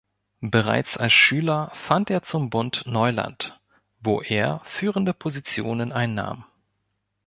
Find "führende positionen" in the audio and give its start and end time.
4.65-5.91